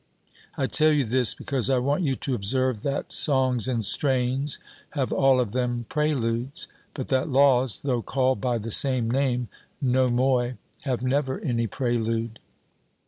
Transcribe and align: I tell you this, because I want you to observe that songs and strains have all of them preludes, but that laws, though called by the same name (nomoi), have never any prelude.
I 0.57 0.65
tell 0.65 0.91
you 0.91 1.03
this, 1.03 1.35
because 1.35 1.69
I 1.69 1.77
want 1.77 2.01
you 2.01 2.15
to 2.15 2.33
observe 2.33 2.81
that 2.81 3.13
songs 3.13 3.67
and 3.67 3.85
strains 3.85 4.57
have 4.97 5.13
all 5.13 5.39
of 5.39 5.51
them 5.51 5.85
preludes, 5.89 6.67
but 6.95 7.09
that 7.09 7.29
laws, 7.29 7.81
though 7.83 8.01
called 8.01 8.41
by 8.41 8.57
the 8.57 8.71
same 8.71 9.11
name 9.11 9.47
(nomoi), 9.79 10.57
have 10.85 11.03
never 11.03 11.39
any 11.41 11.67
prelude. 11.67 12.39